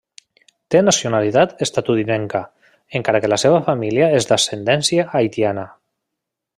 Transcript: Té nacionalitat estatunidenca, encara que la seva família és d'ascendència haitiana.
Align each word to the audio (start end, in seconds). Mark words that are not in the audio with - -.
Té 0.75 0.79
nacionalitat 0.85 1.53
estatunidenca, 1.65 2.41
encara 3.01 3.23
que 3.27 3.31
la 3.35 3.39
seva 3.45 3.63
família 3.71 4.11
és 4.21 4.31
d'ascendència 4.31 5.07
haitiana. 5.21 5.69